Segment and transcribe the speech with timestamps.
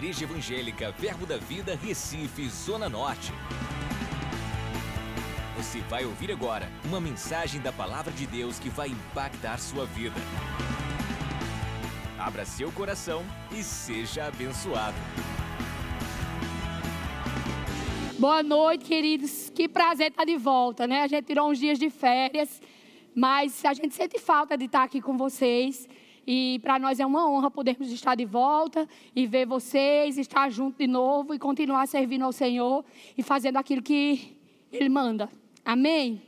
[0.00, 3.30] Igreja Evangélica Verbo da Vida, Recife, Zona Norte.
[5.58, 10.16] Você vai ouvir agora uma mensagem da Palavra de Deus que vai impactar sua vida.
[12.18, 13.22] Abra seu coração
[13.52, 14.96] e seja abençoado.
[18.18, 19.50] Boa noite, queridos.
[19.54, 21.02] Que prazer estar de volta, né?
[21.02, 22.62] A gente tirou uns dias de férias,
[23.14, 25.86] mas a gente sente falta de estar aqui com vocês.
[26.26, 30.78] E para nós é uma honra podermos estar de volta e ver vocês, estar junto
[30.78, 32.84] de novo e continuar servindo ao Senhor
[33.16, 34.36] e fazendo aquilo que
[34.72, 35.28] Ele manda.
[35.64, 36.22] Amém?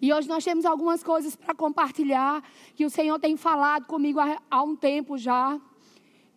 [0.00, 2.42] E hoje nós temos algumas coisas para compartilhar
[2.74, 5.60] que o Senhor tem falado comigo há, há um tempo já,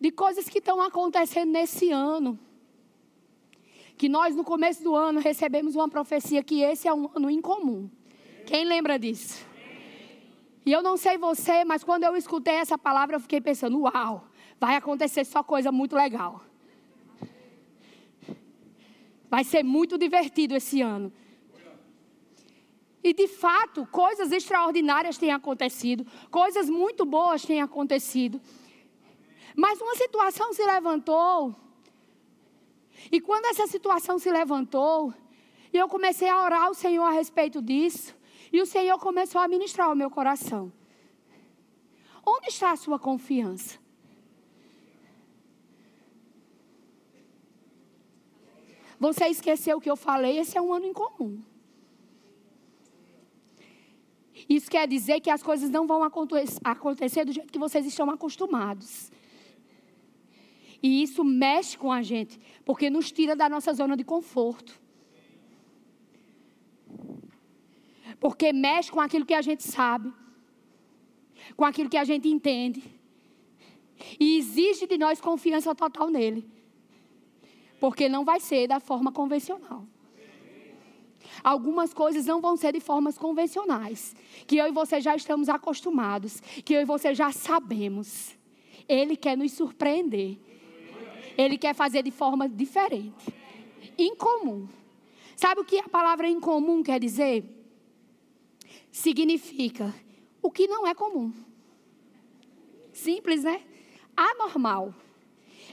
[0.00, 2.38] de coisas que estão acontecendo nesse ano.
[3.96, 7.88] Que nós, no começo do ano, recebemos uma profecia que esse é um ano incomum.
[8.46, 9.51] Quem lembra disso?
[10.64, 14.28] E eu não sei você, mas quando eu escutei essa palavra, eu fiquei pensando: uau,
[14.60, 16.40] vai acontecer só coisa muito legal.
[19.28, 21.12] Vai ser muito divertido esse ano.
[23.02, 28.40] E de fato, coisas extraordinárias têm acontecido, coisas muito boas têm acontecido.
[29.56, 31.54] Mas uma situação se levantou.
[33.10, 35.12] E quando essa situação se levantou,
[35.72, 38.14] e eu comecei a orar ao Senhor a respeito disso,
[38.52, 40.72] e o Senhor começou a ministrar o meu coração.
[42.24, 43.78] Onde está a sua confiança?
[48.98, 50.38] Você esqueceu o que eu falei?
[50.38, 51.42] Esse é um ano incomum.
[54.48, 59.10] Isso quer dizer que as coisas não vão acontecer do jeito que vocês estão acostumados.
[60.82, 64.81] E isso mexe com a gente, porque nos tira da nossa zona de conforto.
[68.22, 70.12] Porque mexe com aquilo que a gente sabe,
[71.56, 72.80] com aquilo que a gente entende.
[74.18, 76.48] E exige de nós confiança total nele.
[77.80, 79.84] Porque não vai ser da forma convencional.
[81.42, 84.14] Algumas coisas não vão ser de formas convencionais,
[84.46, 88.38] que eu e você já estamos acostumados, que eu e você já sabemos.
[88.88, 90.38] Ele quer nos surpreender.
[91.36, 93.34] Ele quer fazer de forma diferente,
[93.98, 94.68] incomum.
[95.34, 97.61] Sabe o que a palavra incomum quer dizer?
[98.92, 99.92] Significa
[100.42, 101.32] o que não é comum.
[102.92, 103.64] Simples, né?
[104.14, 104.94] Anormal,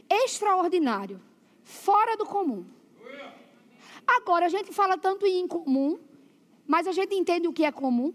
[0.09, 1.21] extraordinário,
[1.63, 2.65] fora do comum.
[4.07, 5.99] Agora, a gente fala tanto em incomum,
[6.65, 8.13] mas a gente entende o que é comum.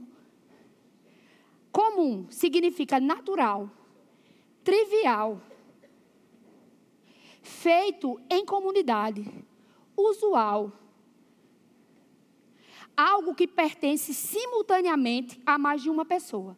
[1.70, 3.70] Comum significa natural,
[4.64, 5.40] trivial,
[7.42, 9.30] feito em comunidade,
[9.96, 10.72] usual
[12.96, 16.56] algo que pertence simultaneamente a mais de uma pessoa.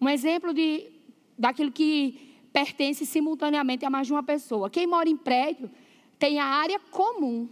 [0.00, 0.90] Um exemplo de,
[1.36, 4.70] daquilo que pertence simultaneamente a mais de uma pessoa.
[4.70, 5.70] Quem mora em prédio
[6.18, 7.48] tem a área comum.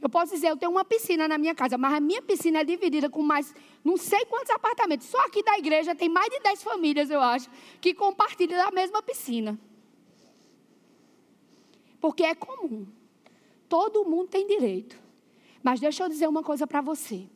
[0.00, 2.64] Eu posso dizer, eu tenho uma piscina na minha casa, mas a minha piscina é
[2.64, 3.54] dividida com mais
[3.84, 5.06] não sei quantos apartamentos.
[5.06, 7.48] Só aqui da igreja tem mais de 10 famílias, eu acho,
[7.80, 9.58] que compartilham a mesma piscina.
[12.00, 12.86] Porque é comum.
[13.72, 15.00] Todo mundo tem direito.
[15.62, 17.26] Mas deixa eu dizer uma coisa para você.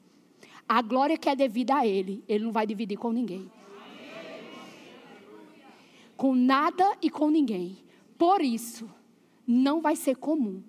[0.69, 3.51] A glória que é devida a Ele, Ele não vai dividir com ninguém.
[6.15, 7.79] Com nada e com ninguém.
[8.19, 8.87] Por isso,
[9.47, 10.63] não vai ser comum.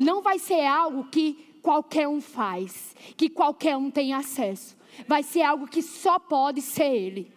[0.00, 4.74] Não vai ser algo que qualquer um faz, que qualquer um tem acesso.
[5.06, 7.30] Vai ser algo que só pode ser Ele.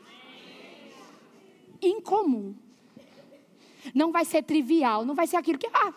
[1.81, 2.55] Incomum.
[3.93, 5.93] Não vai ser trivial, não vai ser aquilo que, ah,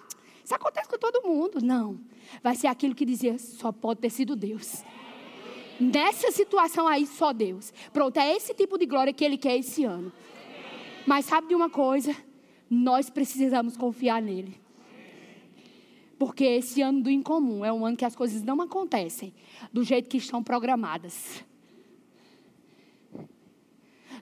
[0.47, 1.59] isso acontece com todo mundo.
[1.61, 1.99] Não.
[2.41, 4.85] Vai ser aquilo que dizia, só pode ter sido Deus.
[5.81, 7.75] Nessa situação aí, só Deus.
[7.93, 10.13] Pronto, é esse tipo de glória que Ele quer esse ano.
[11.05, 12.15] Mas sabe de uma coisa?
[12.71, 14.61] Nós precisamos confiar nele.
[16.17, 19.35] Porque esse ano do incomum é um ano que as coisas não acontecem
[19.73, 21.45] do jeito que estão programadas.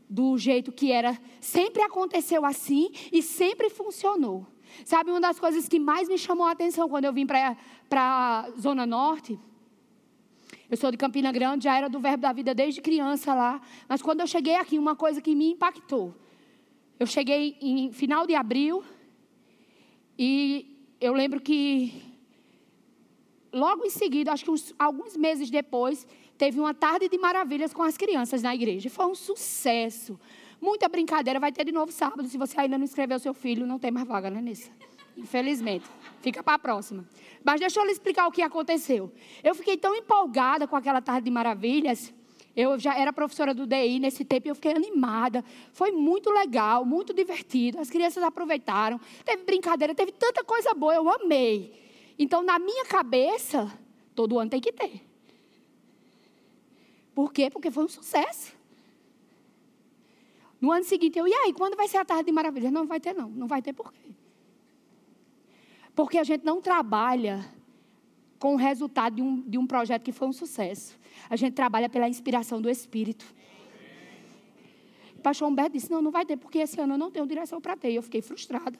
[0.08, 4.53] Do jeito que era, sempre aconteceu assim e sempre funcionou.
[4.84, 7.56] Sabe, uma das coisas que mais me chamou a atenção quando eu vim para
[7.90, 9.38] a Zona Norte,
[10.70, 14.02] eu sou de Campina Grande, já era do Verbo da Vida desde criança lá, mas
[14.02, 16.14] quando eu cheguei aqui, uma coisa que me impactou.
[16.98, 18.82] Eu cheguei em final de abril
[20.18, 22.02] e eu lembro que
[23.52, 26.06] logo em seguida, acho que uns, alguns meses depois,
[26.36, 28.90] teve uma tarde de maravilhas com as crianças na igreja.
[28.90, 30.18] Foi um sucesso.
[30.64, 32.26] Muita brincadeira, vai ter de novo sábado.
[32.26, 34.70] Se você ainda não inscreveu seu filho, não tem mais vaga, né, Nessa?
[35.14, 35.84] Infelizmente.
[36.22, 37.06] Fica para a próxima.
[37.44, 39.12] Mas deixa eu lhe explicar o que aconteceu.
[39.42, 42.14] Eu fiquei tão empolgada com aquela tarde de maravilhas
[42.56, 45.44] Eu já era professora do DI nesse tempo e eu fiquei animada.
[45.70, 47.78] Foi muito legal, muito divertido.
[47.78, 48.98] As crianças aproveitaram.
[49.22, 51.74] Teve brincadeira, teve tanta coisa boa, eu amei.
[52.18, 53.70] Então, na minha cabeça,
[54.14, 55.02] todo ano tem que ter.
[57.14, 57.50] Por quê?
[57.50, 58.63] Porque foi um sucesso.
[60.60, 62.70] No ano seguinte, eu, e aí, quando vai ser a tarde de maravilha?
[62.70, 63.28] Não, vai ter não.
[63.28, 64.14] Não vai ter por quê?
[65.94, 67.44] Porque a gente não trabalha
[68.38, 70.98] com o resultado de um, de um projeto que foi um sucesso.
[71.30, 73.24] A gente trabalha pela inspiração do Espírito.
[75.16, 77.60] O pastor Humberto disse: Não, não vai ter, porque esse ano eu não tenho direção
[77.60, 77.90] para ter.
[77.90, 78.78] E eu fiquei frustrada.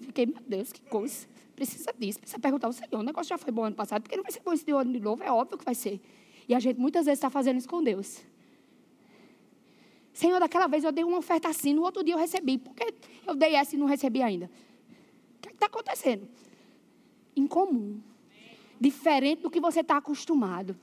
[0.00, 1.26] Fiquei, meu Deus, que coisa.
[1.54, 2.20] Precisa disso.
[2.20, 2.98] Precisa perguntar ao Senhor.
[2.98, 5.00] O negócio já foi bom ano passado, porque não vai ser bom esse ano de
[5.00, 5.22] novo.
[5.22, 6.00] É óbvio que vai ser.
[6.48, 8.22] E a gente muitas vezes está fazendo isso com Deus.
[10.18, 12.58] Senhor, daquela vez eu dei uma oferta assim, no outro dia eu recebi.
[12.58, 12.92] Por que
[13.24, 14.46] eu dei essa e não recebi ainda?
[14.46, 16.26] O que é está acontecendo?
[17.36, 18.00] Incomum.
[18.80, 20.76] Diferente do que você está acostumado.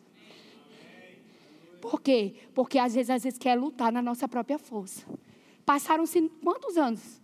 [1.82, 2.36] Por quê?
[2.54, 5.06] Porque às vezes, às vezes quer lutar na nossa própria força.
[5.66, 7.22] Passaram-se quantos anos?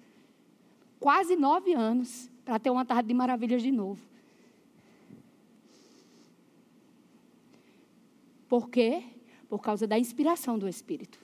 [1.00, 4.02] Quase nove anos para ter uma tarde de maravilhas de novo.
[8.50, 9.02] Por quê?
[9.48, 11.21] Por causa da inspiração do Espírito.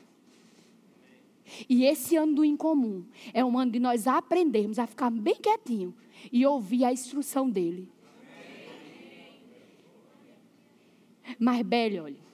[1.69, 5.93] E esse ano do incomum é um ano de nós aprendermos a ficar bem quietinho
[6.31, 7.89] e ouvir a instrução dele.
[11.39, 12.27] Mas, Belle, olha,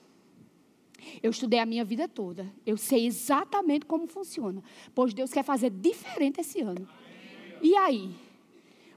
[1.22, 2.50] eu estudei a minha vida toda.
[2.64, 4.62] Eu sei exatamente como funciona.
[4.94, 6.86] Pois Deus quer fazer diferente esse ano.
[7.62, 8.10] E aí?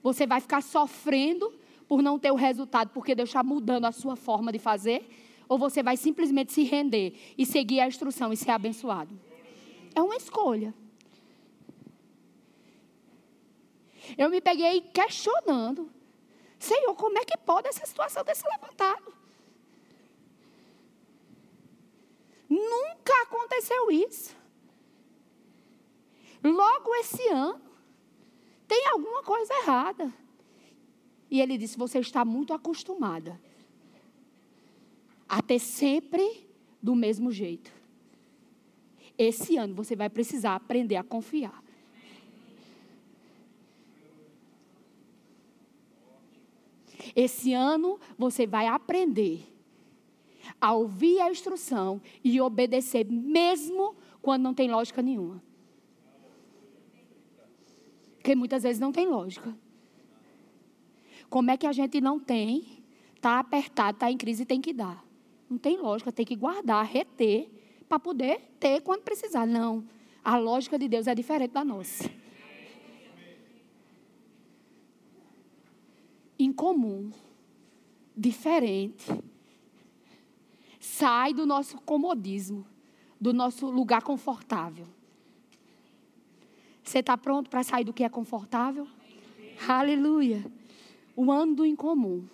[0.03, 1.51] Você vai ficar sofrendo
[1.87, 5.09] por não ter o resultado, porque Deus está mudando a sua forma de fazer?
[5.49, 9.17] Ou você vai simplesmente se render e seguir a instrução e ser abençoado?
[9.97, 10.75] É uma escolha.
[14.15, 15.89] Eu me peguei questionando.
[16.59, 19.11] Senhor, como é que pode essa situação ter se levantado?
[22.47, 24.37] Nunca aconteceu isso.
[26.43, 27.59] Logo esse ano,
[28.67, 30.13] tem alguma coisa errada.
[31.31, 33.41] E ele disse: Você está muito acostumada
[35.27, 36.47] a ter sempre
[36.83, 37.76] do mesmo jeito.
[39.17, 41.63] Esse ano você vai precisar aprender a confiar.
[47.15, 49.51] Esse ano você vai aprender
[50.59, 55.41] a ouvir a instrução e obedecer, mesmo quando não tem lógica nenhuma.
[58.17, 59.55] Porque muitas vezes não tem lógica.
[61.29, 62.83] Como é que a gente não tem?
[63.15, 65.03] Está apertado, está em crise e tem que dar.
[65.49, 67.49] Não tem lógica, tem que guardar, reter,
[67.87, 69.45] para poder ter quando precisar.
[69.45, 69.83] Não.
[70.23, 72.09] A lógica de Deus é diferente da nossa.
[76.39, 77.11] Incomum,
[78.15, 79.05] diferente
[80.79, 82.65] sai do nosso comodismo,
[83.19, 84.87] do nosso lugar confortável.
[86.83, 88.87] Você está pronto para sair do que é confortável?
[89.67, 90.45] Aleluia.
[91.15, 92.25] Um ano do incomum.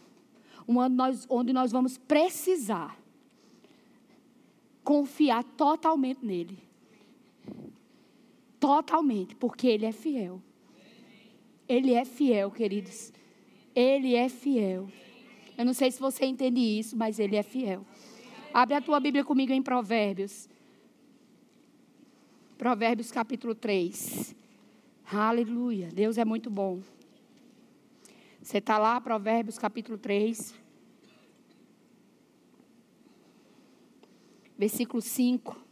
[0.67, 2.97] Um ano nós, onde nós vamos precisar
[4.83, 6.57] confiar totalmente nele.
[8.59, 10.41] Totalmente, porque ele é fiel.
[11.68, 13.12] Ele é fiel, queridos.
[13.75, 14.88] Ele é fiel.
[15.57, 17.85] Eu não sei se você entende isso, mas ele é fiel.
[18.53, 20.50] Abre a tua Bíblia comigo em Provérbios.
[22.57, 24.36] Provérbios capítulo 3.
[25.12, 25.89] Aleluia.
[25.93, 26.81] Deus é muito bom.
[28.41, 30.53] Você está lá, Provérbios capítulo 3.
[34.57, 35.63] Versículo 5.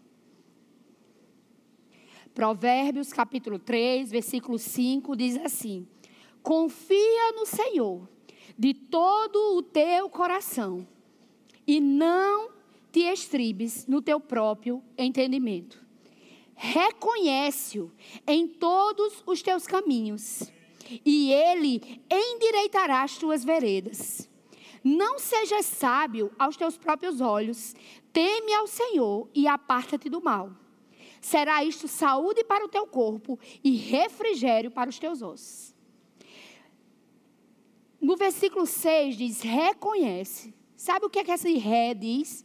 [2.34, 5.88] Provérbios capítulo 3, versículo 5 diz assim:
[6.42, 8.08] Confia no Senhor
[8.58, 10.88] de todo o teu coração
[11.68, 12.52] e não
[12.92, 15.84] te estribes no teu próprio entendimento.
[16.56, 17.92] Reconhece-o
[18.28, 20.52] em todos os teus caminhos,
[21.06, 24.30] e ele endireitará as tuas veredas.
[24.84, 27.76] Não sejas sábio aos teus próprios olhos,
[28.12, 30.52] teme ao Senhor e aparta-te do mal.
[31.20, 35.76] Será isto saúde para o teu corpo e refrigério para os teus ossos.
[38.00, 40.54] No versículo 6 diz: reconhece.
[40.76, 42.44] Sabe o que é que esse ré diz?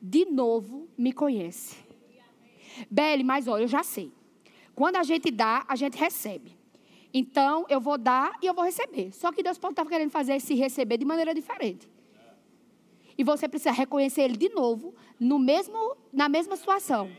[0.00, 1.76] de novo me conhece.
[2.90, 4.10] Beli, mas olha, eu já sei.
[4.74, 6.56] Quando a gente dá, a gente recebe.
[7.12, 9.12] Então, eu vou dar e eu vou receber.
[9.12, 11.88] Só que Deus pode estar querendo fazer esse receber de maneira diferente.
[13.18, 17.10] E você precisa reconhecer Ele de novo, no mesmo, na mesma situação.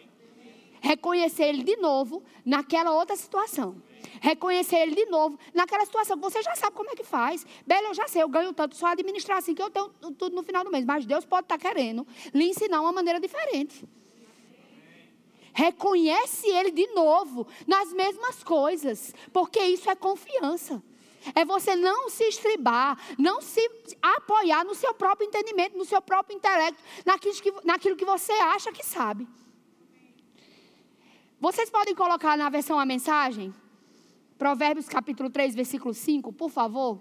[0.81, 3.75] Reconhecer Ele de novo naquela outra situação.
[4.19, 5.38] Reconhecer Ele de novo.
[5.53, 7.45] Naquela situação que você já sabe como é que faz.
[7.67, 10.41] Bela, eu já sei, eu ganho tanto, só administrar assim que eu tenho tudo no
[10.41, 10.86] final do mês.
[10.86, 13.88] Mas Deus pode estar querendo lhe ensinar uma maneira diferente.
[15.53, 20.81] Reconhece Ele de novo, nas mesmas coisas, porque isso é confiança.
[21.36, 23.62] É você não se estribar, não se
[24.01, 28.72] apoiar no seu próprio entendimento, no seu próprio intelecto, naquilo que, naquilo que você acha
[28.72, 29.27] que sabe.
[31.39, 33.53] Vocês podem colocar na versão a mensagem?
[34.38, 37.00] Provérbios capítulo 3, versículo 5, por favor.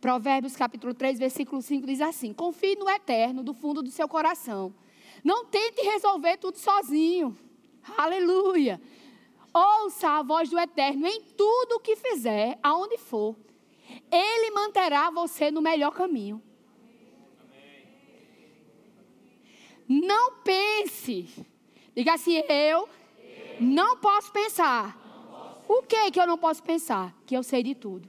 [0.00, 4.74] Provérbios capítulo 3, versículo 5 diz assim: Confie no eterno do fundo do seu coração.
[5.22, 7.36] Não tente resolver tudo sozinho.
[7.96, 8.80] Aleluia.
[9.52, 13.36] Ouça a voz do eterno em tudo o que fizer, aonde for.
[14.10, 16.42] Ele manterá você no melhor caminho.
[19.88, 21.28] Não pense.
[21.94, 22.88] Diga assim: eu
[23.60, 25.02] não posso pensar
[25.68, 27.14] o que que eu não posso pensar?
[27.24, 28.08] Que eu sei de tudo.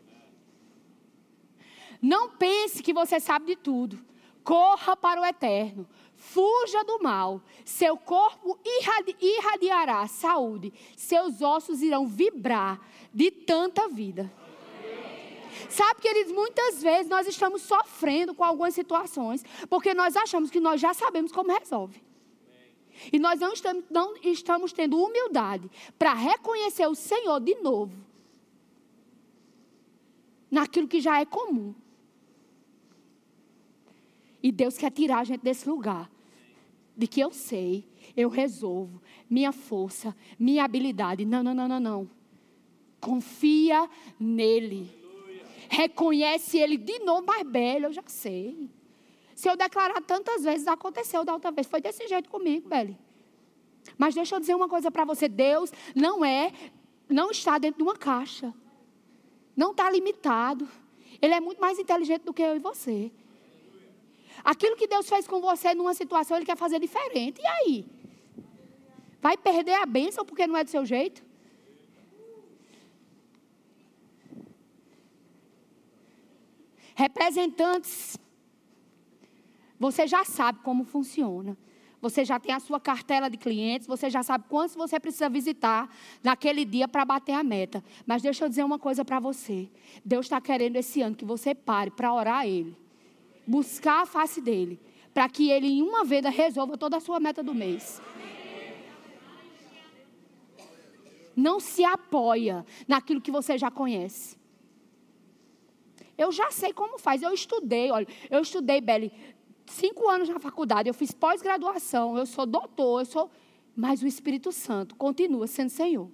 [2.01, 4.03] Não pense que você sabe de tudo.
[4.43, 5.87] Corra para o eterno.
[6.31, 7.41] Fuja do mal.
[7.65, 10.73] Seu corpo irradi irradiará saúde.
[10.95, 12.79] Seus ossos irão vibrar
[13.13, 14.31] de tanta vida.
[15.69, 20.79] Sabe, queridos, muitas vezes nós estamos sofrendo com algumas situações porque nós achamos que nós
[20.79, 22.01] já sabemos como resolve.
[23.11, 27.93] E nós não estamos, não estamos tendo humildade para reconhecer o Senhor de novo.
[30.49, 31.75] Naquilo que já é comum.
[34.41, 36.12] E Deus quer tirar a gente desse lugar.
[36.95, 41.25] De que eu sei, eu resolvo, minha força, minha habilidade.
[41.25, 42.09] Não, não, não, não, não.
[42.99, 44.89] Confia nele.
[45.69, 48.69] Reconhece ele de novo mais belo, eu já sei.
[49.35, 51.67] Se eu declarar tantas vezes, aconteceu da outra vez.
[51.67, 52.97] Foi desse jeito comigo, Beli.
[53.97, 56.51] Mas deixa eu dizer uma coisa para você: Deus não é,
[57.09, 58.53] não está dentro de uma caixa.
[59.55, 60.67] Não está limitado.
[61.21, 63.11] Ele é muito mais inteligente do que eu e você.
[64.43, 67.41] Aquilo que Deus fez com você numa situação, Ele quer fazer diferente.
[67.41, 67.85] E aí?
[69.21, 71.23] Vai perder a bênção porque não é do seu jeito?
[76.95, 78.19] Representantes
[79.79, 81.57] você já sabe como funciona.
[82.01, 85.89] Você já tem a sua cartela de clientes, você já sabe quantos você precisa visitar
[86.21, 87.83] naquele dia para bater a meta.
[88.05, 89.69] Mas deixa eu dizer uma coisa para você.
[90.03, 92.75] Deus está querendo esse ano que você pare para orar a Ele.
[93.45, 94.79] Buscar a face dEle.
[95.13, 98.01] Para que Ele, em uma vez, resolva toda a sua meta do mês.
[101.35, 104.37] Não se apoia naquilo que você já conhece.
[106.17, 107.21] Eu já sei como faz.
[107.21, 109.11] Eu estudei, olha, eu estudei, Beli,
[109.65, 113.31] cinco anos na faculdade, eu fiz pós-graduação, eu sou doutor, eu sou.
[113.75, 116.09] Mas o Espírito Santo continua sendo Senhor.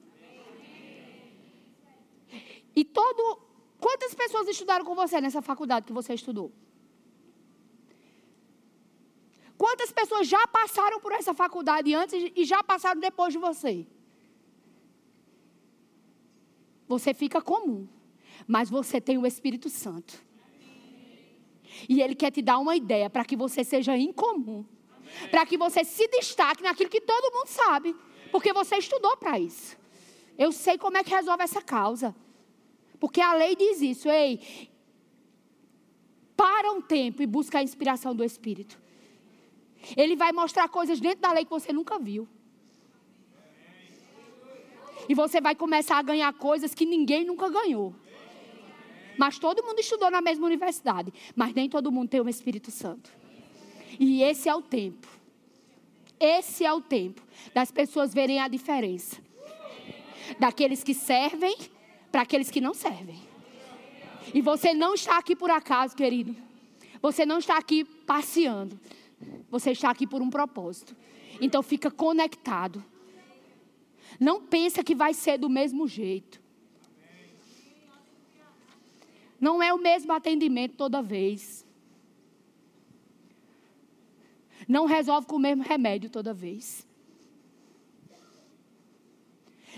[2.75, 3.39] E todo.
[3.79, 6.51] Quantas pessoas estudaram com você nessa faculdade que você estudou?
[9.59, 13.85] Quantas pessoas já passaram por essa faculdade antes e já passaram depois de você?
[16.87, 17.85] Você fica comum,
[18.47, 20.23] mas você tem o Espírito Santo.
[21.89, 24.63] E Ele quer te dar uma ideia para que você seja incomum.
[25.29, 27.93] Para que você se destaque naquilo que todo mundo sabe.
[28.31, 29.77] Porque você estudou para isso.
[30.37, 32.15] Eu sei como é que resolve essa causa.
[32.97, 34.07] Porque a lei diz isso.
[34.07, 34.39] Ei,
[36.37, 38.87] para um tempo e busca a inspiração do Espírito.
[39.95, 42.27] Ele vai mostrar coisas dentro da lei que você nunca viu.
[45.07, 47.95] E você vai começar a ganhar coisas que ninguém nunca ganhou.
[49.17, 51.13] Mas todo mundo estudou na mesma universidade.
[51.35, 53.11] Mas nem todo mundo tem o Espírito Santo.
[53.99, 55.07] E esse é o tempo.
[56.19, 57.21] Esse é o tempo
[57.53, 59.17] das pessoas verem a diferença.
[60.37, 61.55] Daqueles que servem
[62.11, 63.19] para aqueles que não servem.
[64.33, 66.35] E você não está aqui por acaso, querido.
[67.01, 68.79] Você não está aqui passeando.
[69.49, 70.95] Você está aqui por um propósito.
[71.41, 72.83] Então fica conectado.
[74.19, 76.41] Não pensa que vai ser do mesmo jeito.
[79.39, 81.65] Não é o mesmo atendimento toda vez.
[84.67, 86.85] Não resolve com o mesmo remédio toda vez.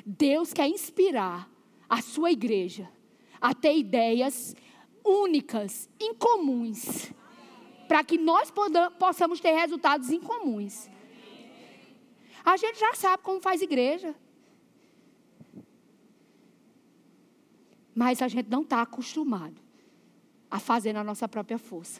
[0.06, 1.50] Deus quer inspirar
[1.88, 2.90] a sua igreja
[3.40, 4.56] a ter ideias
[5.04, 7.12] únicas, incomuns,
[7.92, 8.50] para que nós
[8.98, 10.90] possamos ter resultados incomuns.
[12.42, 14.16] A gente já sabe como faz igreja.
[17.94, 19.62] Mas a gente não está acostumado
[20.50, 22.00] a fazer na nossa própria força.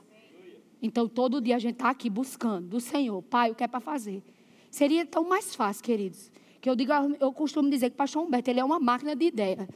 [0.82, 3.82] Então, todo dia a gente está aqui buscando do Senhor, Pai, o que é para
[3.82, 4.24] fazer.
[4.70, 6.32] Seria tão mais fácil, queridos,
[6.62, 9.26] Que eu digo, eu costumo dizer que o pastor Humberto, ele é uma máquina de
[9.26, 9.68] ideia.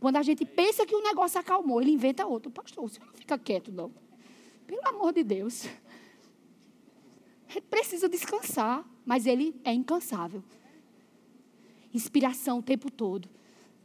[0.00, 2.50] Quando a gente pensa que o negócio acalmou, ele inventa outro.
[2.50, 4.07] Pastor, senhor não fica quieto, não.
[4.68, 5.64] Pelo amor de Deus.
[7.48, 10.44] Ele precisa descansar, mas ele é incansável.
[11.92, 13.28] Inspiração o tempo todo.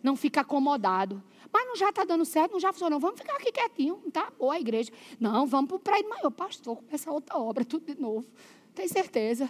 [0.03, 1.23] Não fica acomodado.
[1.51, 2.99] Mas não já está dando certo, não já funcionou.
[2.99, 4.91] Vamos ficar aqui quietinho, está boa a igreja.
[5.17, 6.29] Não, vamos para o prédio maior.
[6.31, 8.27] Pastor, começa outra obra, tudo de novo.
[8.75, 9.49] Tem certeza?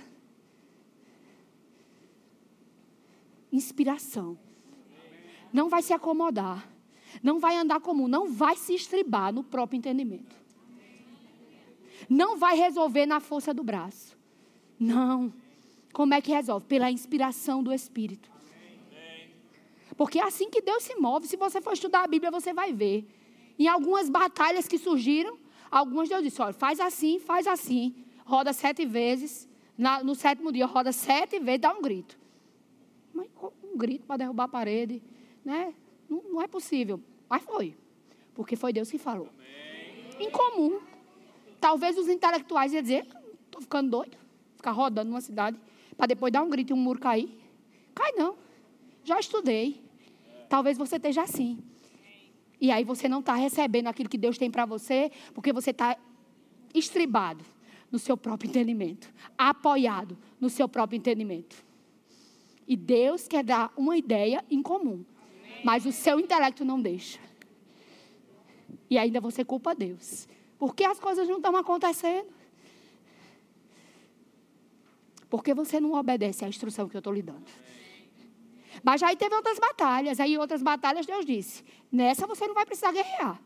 [3.52, 4.38] Inspiração.
[5.52, 6.70] Não vai se acomodar.
[7.24, 8.08] Não vai andar comum.
[8.08, 10.43] Não vai se estribar no próprio entendimento.
[12.10, 14.18] Não vai resolver na força do braço.
[14.80, 15.34] Não.
[15.94, 16.66] Como é que resolve?
[16.66, 18.32] Pela inspiração do Espírito.
[19.96, 21.28] Porque é assim que Deus se move.
[21.28, 23.08] Se você for estudar a Bíblia, você vai ver.
[23.58, 25.38] Em algumas batalhas que surgiram,
[25.70, 27.96] algumas Deus disse: olha, faz assim, faz assim.
[28.26, 29.48] Roda sete vezes.
[29.78, 32.18] Na, no sétimo dia, roda sete vezes, dá um grito.
[33.14, 33.28] Mas
[33.64, 35.02] um grito para derrubar a parede.
[35.44, 35.74] Né?
[36.10, 37.00] Não, não, é possível.
[37.30, 37.76] Mas foi.
[38.34, 39.30] Porque foi Deus que falou.
[39.38, 40.28] Amém.
[40.28, 40.80] Incomum.
[41.64, 43.08] Talvez os intelectuais iam dizer:
[43.46, 44.18] estou ficando doido.
[44.58, 45.58] Ficar rodando numa cidade
[45.96, 47.30] para depois dar um grito e um muro cair.
[47.96, 48.36] Cai não.
[49.06, 49.82] Já estudei.
[50.50, 51.64] Talvez você esteja assim.
[52.60, 55.98] E aí você não está recebendo aquilo que Deus tem para você, porque você está
[56.74, 57.46] estribado
[57.90, 61.64] no seu próprio entendimento, apoiado no seu próprio entendimento.
[62.68, 65.06] E Deus quer dar uma ideia em comum,
[65.64, 67.20] mas o seu intelecto não deixa.
[68.90, 70.28] E ainda você culpa Deus.
[70.64, 72.30] Porque as coisas não estão acontecendo.
[75.30, 77.44] Porque você não obedece à instrução que eu estou lhe dando.
[78.82, 80.22] Mas aí teve outras batalhas.
[80.22, 83.42] Aí outras batalhas Deus disse: nessa você não vai precisar guerrear.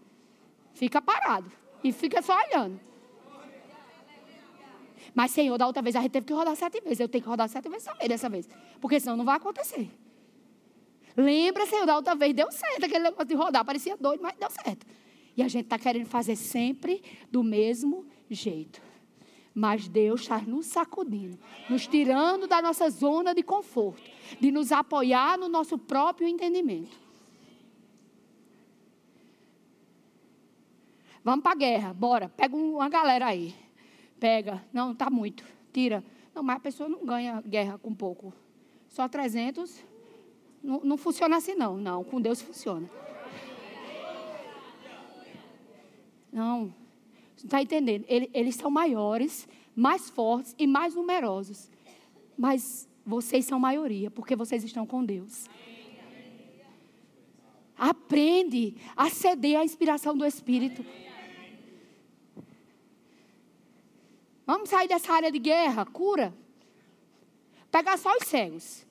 [0.75, 1.51] Fica parado.
[1.83, 2.79] E fica só olhando.
[5.15, 6.99] Mas, Senhor, da outra vez a gente teve que rodar sete vezes.
[6.99, 8.47] Eu tenho que rodar sete vezes também dessa vez.
[8.79, 9.89] Porque senão não vai acontecer.
[11.15, 13.65] Lembra, Senhor, da outra vez deu certo aquele negócio de rodar.
[13.65, 14.85] Parecia doido, mas deu certo.
[15.37, 18.81] E a gente está querendo fazer sempre do mesmo jeito.
[19.53, 21.37] Mas Deus está nos sacudindo,
[21.69, 24.01] nos tirando da nossa zona de conforto,
[24.39, 27.07] de nos apoiar no nosso próprio entendimento.
[31.23, 32.29] Vamos para a guerra, bora.
[32.29, 33.53] Pega uma galera aí.
[34.19, 34.63] Pega.
[34.71, 35.43] Não, tá muito.
[35.73, 36.03] Tira.
[36.33, 38.33] Não, mas a pessoa não ganha guerra com pouco.
[38.87, 39.83] Só 300.
[40.63, 41.77] Não, não funciona assim, não.
[41.77, 42.89] Não, com Deus funciona.
[46.37, 46.71] Não,
[47.35, 48.05] está entendendo?
[48.07, 51.71] Eles são maiores, mais fortes e mais numerosos.
[52.37, 55.47] Mas vocês são maioria, porque vocês estão com Deus.
[57.75, 60.85] Aprende a ceder à inspiração do Espírito.
[64.45, 66.31] Vamos sair dessa área de guerra, cura.
[67.71, 68.85] Pegar só os cegos.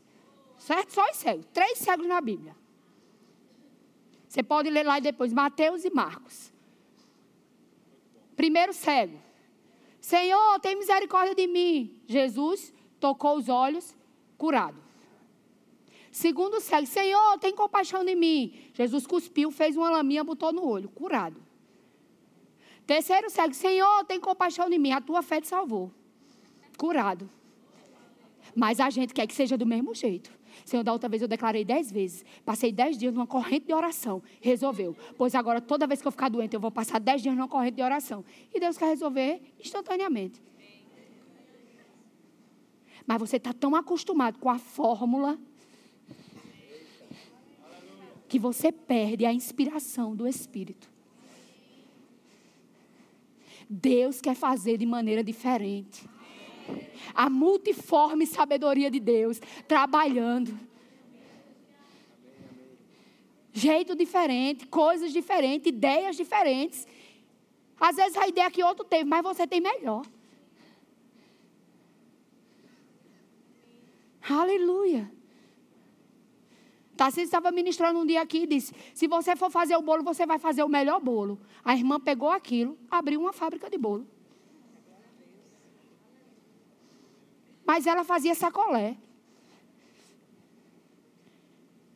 [0.59, 0.93] Certo?
[0.93, 1.47] Só os cegos.
[1.53, 2.57] Três cegos na Bíblia.
[4.29, 6.56] Você pode ler lá depois, Mateus e Marcos.
[8.37, 9.19] Primeiro cego.
[10.01, 11.99] Senhor, tem misericórdia de mim.
[12.07, 13.97] Jesus tocou os olhos,
[14.37, 14.81] curado.
[16.13, 18.55] Segundo cego, Senhor, tem compaixão de mim.
[18.73, 21.43] Jesus cuspiu, fez uma laminha, botou no olho, curado.
[22.87, 24.93] Terceiro cego, Senhor, tem compaixão de mim.
[24.93, 25.91] A tua fé te salvou.
[26.79, 27.29] Curado.
[28.55, 30.31] Mas a gente quer que seja do mesmo jeito.
[30.67, 32.25] Senhor, da outra vez eu declarei dez vezes.
[32.45, 34.21] Passei dez dias numa corrente de oração.
[34.41, 34.97] Resolveu.
[35.17, 37.77] Pois agora, toda vez que eu ficar doente, eu vou passar dez dias numa corrente
[37.77, 38.25] de oração.
[38.53, 40.43] E Deus quer resolver instantaneamente.
[43.07, 45.39] Mas você está tão acostumado com a fórmula
[48.29, 50.91] que você perde a inspiração do Espírito.
[53.71, 56.16] Deus quer fazer de maneira diferente
[57.15, 60.59] a multiforme sabedoria de Deus trabalhando.
[63.53, 66.87] Jeito diferente, coisas diferentes, ideias diferentes.
[67.81, 70.05] Às vezes a ideia que outro teve, mas você tem melhor.
[74.29, 75.11] Aleluia.
[76.97, 80.27] Tarcísio estava ministrando um dia aqui e disse: se você for fazer o bolo, você
[80.27, 81.39] vai fazer o melhor bolo.
[81.65, 84.07] A irmã pegou aquilo, abriu uma fábrica de bolo.
[87.67, 88.97] Mas ela fazia sacolé.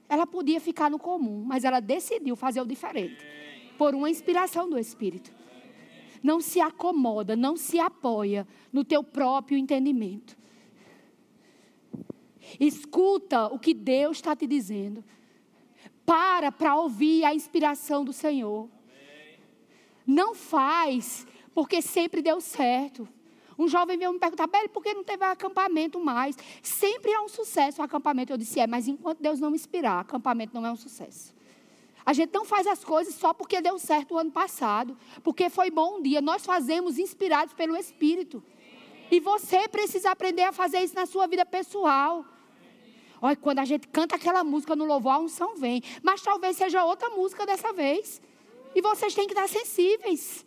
[0.08, 3.24] Ela podia ficar no comum, mas ela decidiu fazer o diferente.
[3.78, 5.32] Por uma inspiração do Espírito.
[6.22, 10.36] Não se acomoda, não se apoia no teu próprio entendimento.
[12.58, 15.04] Escuta o que Deus está te dizendo.
[16.04, 18.68] Para para ouvir a inspiração do Senhor.
[20.04, 23.08] Não faz porque sempre deu certo.
[23.60, 26.34] Um jovem veio me perguntar, Beli, por que não teve acampamento mais?
[26.62, 28.32] Sempre é um sucesso o acampamento.
[28.32, 31.34] Eu disse, é, mas enquanto Deus não inspirar, acampamento não é um sucesso.
[32.06, 35.70] A gente não faz as coisas só porque deu certo o ano passado, porque foi
[35.70, 36.22] bom um dia.
[36.22, 38.42] Nós fazemos inspirados pelo Espírito.
[39.10, 42.24] E você precisa aprender a fazer isso na sua vida pessoal.
[43.20, 45.82] Olha, quando a gente canta aquela música no louvor, a unção vem.
[46.02, 48.22] Mas talvez seja outra música dessa vez.
[48.74, 50.46] E vocês têm que estar sensíveis.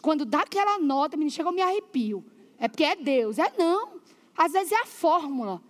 [0.00, 2.24] Quando dá aquela nota, me chega, eu me arrepio.
[2.58, 3.38] É porque é Deus.
[3.38, 4.00] É não.
[4.36, 5.60] Às vezes é a fórmula.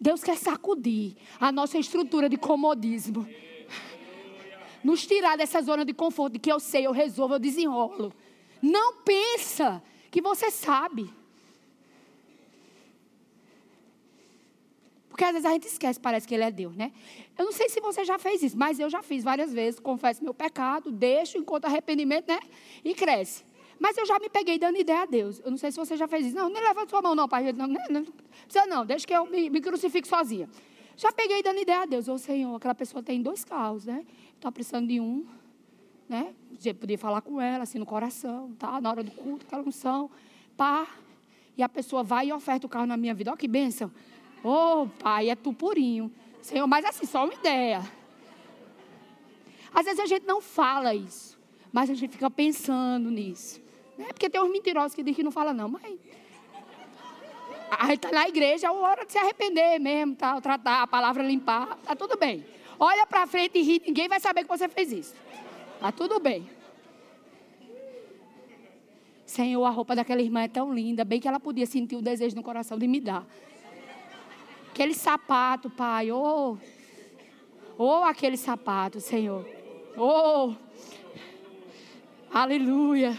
[0.00, 3.28] Deus quer sacudir a nossa estrutura de comodismo.
[4.82, 8.12] Nos tirar dessa zona de conforto, de que eu sei, eu resolvo, eu desenrolo.
[8.62, 11.12] Não pensa que você sabe.
[15.18, 16.92] Porque às vezes a gente esquece, parece que ele é Deus, né?
[17.36, 19.80] Eu não sei se você já fez isso, mas eu já fiz várias vezes.
[19.80, 22.38] Confesso meu pecado, deixo, enquanto arrependimento, né?
[22.84, 23.42] E cresce.
[23.80, 25.40] Mas eu já me peguei dando ideia a Deus.
[25.44, 26.36] Eu não sei se você já fez isso.
[26.36, 27.52] Não, nem levanta sua mão, não, pai.
[27.52, 30.48] Não, não, não precisa não, deixa que eu me, me crucifique sozinha.
[30.96, 32.06] Já peguei dando ideia a Deus.
[32.06, 34.06] Ô Senhor, aquela pessoa tem dois carros, né?
[34.36, 35.26] Está precisando de um,
[36.08, 36.32] né?
[36.56, 38.80] Você podia falar com ela, assim, no coração, tá?
[38.80, 40.08] Na hora do culto, aquela unção.
[40.56, 40.86] Pá.
[41.56, 43.32] E a pessoa vai e oferta o carro na minha vida.
[43.32, 43.90] Olha que bênção.
[44.42, 46.12] Ô, oh, pai, é tu purinho.
[46.40, 47.82] Senhor, mas assim, só uma ideia.
[49.74, 51.38] Às vezes a gente não fala isso,
[51.72, 53.60] mas a gente fica pensando nisso.
[53.96, 54.06] Né?
[54.06, 55.98] Porque tem uns mentirosos que dizem que não fala não, mas...
[57.70, 60.40] A gente está na igreja, é hora de se arrepender mesmo, tá?
[60.40, 62.44] tratar a palavra limpar, tá tudo bem.
[62.80, 65.14] Olha para frente e ri, ninguém vai saber que você fez isso.
[65.78, 66.48] Tá tudo bem.
[69.26, 72.34] Senhor, a roupa daquela irmã é tão linda, bem que ela podia sentir o desejo
[72.34, 73.26] no coração de me dar.
[74.78, 76.56] Aquele sapato, Pai, oh,
[77.76, 79.44] oh aquele sapato, Senhor,
[79.96, 80.54] oh,
[82.32, 83.18] aleluia.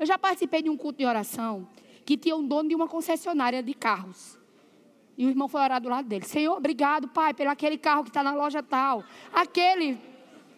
[0.00, 1.68] Eu já participei de um culto de oração
[2.06, 4.38] que tinha um dono de uma concessionária de carros.
[5.14, 6.24] E o irmão foi orar do lado dele.
[6.24, 9.04] Senhor, obrigado, pai, pelo aquele carro que está na loja tal.
[9.30, 9.98] Aquele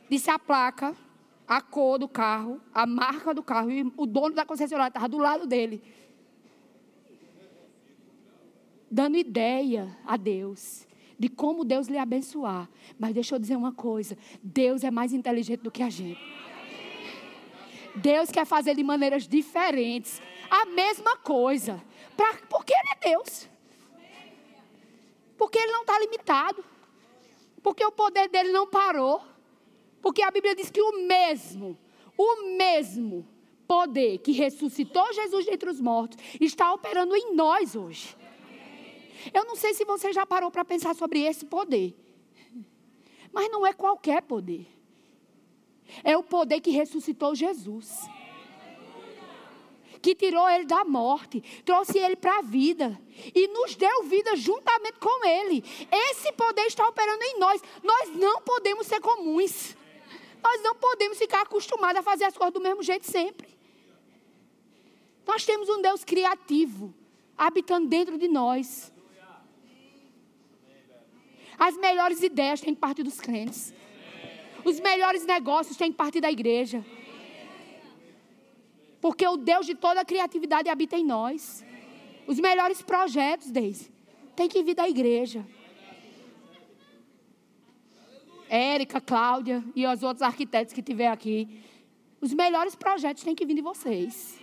[0.09, 0.94] disse a placa,
[1.49, 3.68] a cor do carro, a marca do carro.
[3.68, 5.83] E o dono da concessionária estava do lado dele
[8.94, 10.87] dando ideia a Deus
[11.18, 12.70] de como Deus lhe abençoar.
[12.96, 16.20] Mas deixa eu dizer uma coisa: Deus é mais inteligente do que a gente.
[17.96, 21.83] Deus quer fazer de maneiras diferentes a mesma coisa.
[22.16, 23.48] Pra, porque Ele é Deus.
[25.37, 26.64] Porque Ele não está limitado.
[27.62, 29.20] Porque o poder dele não parou.
[30.00, 31.76] Porque a Bíblia diz que o mesmo,
[32.16, 33.26] o mesmo
[33.66, 38.14] poder que ressuscitou Jesus dentre os mortos está operando em nós hoje.
[39.33, 41.95] Eu não sei se você já parou para pensar sobre esse poder.
[43.33, 44.67] Mas não é qualquer poder.
[46.03, 48.09] É o poder que ressuscitou Jesus.
[50.01, 53.01] Que tirou ele da morte, trouxe ele para a vida
[53.35, 55.65] e nos deu vida juntamente com ele.
[55.91, 57.63] Esse poder está operando em nós.
[57.83, 59.77] Nós não podemos ser comuns.
[60.43, 63.49] Nós não podemos ficar acostumados a fazer as coisas do mesmo jeito sempre.
[65.27, 66.95] Nós temos um Deus criativo
[67.37, 68.93] habitando dentro de nós.
[71.59, 73.73] As melhores ideias têm que partir dos crentes.
[74.64, 76.85] Os melhores negócios têm que partir da igreja.
[79.01, 81.64] Porque o Deus de toda a criatividade habita em nós.
[82.27, 83.93] Os melhores projetos, Deise,
[84.35, 85.47] tem que vir da igreja.
[88.49, 91.62] Érica, Cláudia e os outros arquitetos que tiver aqui.
[92.21, 94.40] Os melhores projetos têm que vir de vocês.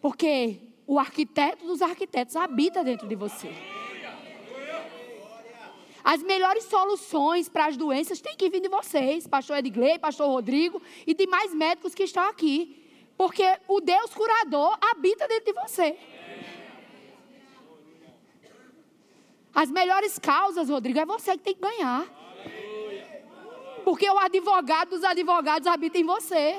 [0.00, 3.50] Porque o arquiteto dos arquitetos habita dentro de você.
[6.04, 10.82] As melhores soluções para as doenças têm que vir de vocês, pastor Edgley, pastor Rodrigo
[11.06, 12.78] e demais médicos que estão aqui.
[13.16, 15.96] Porque o Deus curador habita dentro de você.
[19.54, 22.06] As melhores causas, Rodrigo, é você que tem que ganhar.
[23.84, 26.58] Porque o advogado dos advogados habita em você.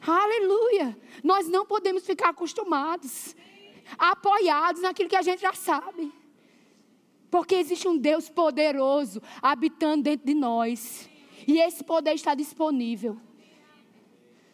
[0.00, 0.96] Aleluia.
[1.22, 3.36] Nós não podemos ficar acostumados
[3.98, 6.12] apoiados naquilo que a gente já sabe.
[7.30, 11.08] Porque existe um Deus poderoso habitando dentro de nós.
[11.46, 13.18] E esse poder está disponível.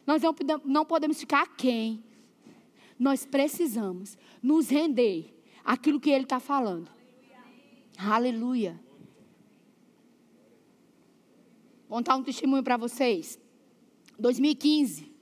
[0.06, 0.22] Nós
[0.64, 2.04] não, podemos ficar quem.
[2.98, 6.90] Nós precisamos nos render àquilo que Ele está falando.
[7.98, 8.80] Aleluia.
[11.88, 13.38] Vou contar um testemunho para vocês.
[14.18, 15.12] 2015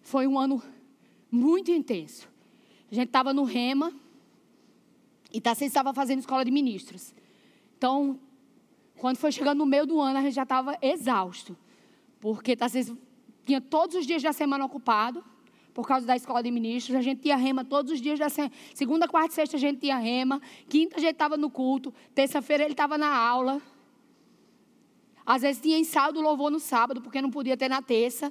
[0.00, 0.62] foi um ano
[1.30, 2.31] muito intenso.
[2.92, 3.90] A gente estava no Rema
[5.32, 7.14] e Tarcísio estava fazendo escola de ministros.
[7.78, 8.20] Então,
[8.98, 11.56] quando foi chegando no meio do ano, a gente já estava exausto.
[12.20, 12.98] Porque Tarcísio
[13.46, 15.24] tinha todos os dias da semana ocupado,
[15.72, 16.94] por causa da escola de ministros.
[16.94, 18.52] A gente tinha rema todos os dias da semana.
[18.74, 20.38] Segunda, quarta e sexta a gente tinha rema.
[20.68, 21.94] Quinta a gente estava no culto.
[22.14, 23.62] Terça-feira ele estava na aula.
[25.24, 28.30] Às vezes tinha ensaio do louvor no sábado, porque não podia ter na terça.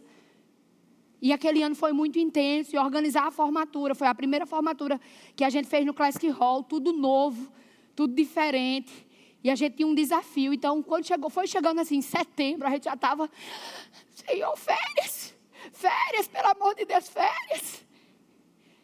[1.22, 2.76] E aquele ano foi muito intenso.
[2.76, 3.94] E organizar a formatura.
[3.94, 5.00] Foi a primeira formatura
[5.36, 6.64] que a gente fez no Classic Hall.
[6.64, 7.52] Tudo novo,
[7.96, 9.08] tudo diferente.
[9.44, 10.54] E a gente tinha um desafio.
[10.54, 13.30] Então, quando chegou, foi chegando assim, em setembro, a gente já estava.
[14.10, 15.36] Senhor, férias!
[15.72, 17.86] Férias, pelo amor de Deus, férias!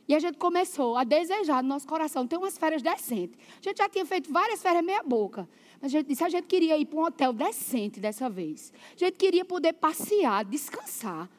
[0.08, 3.38] E a gente começou a desejar no nosso coração ter umas férias decentes.
[3.60, 5.50] A gente já tinha feito várias férias meia-boca.
[5.82, 8.72] Mas a gente disse: a gente queria ir para um hotel decente dessa vez.
[8.96, 11.30] A gente queria poder passear, descansar.